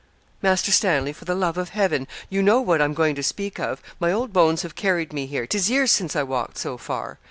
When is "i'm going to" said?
2.81-3.21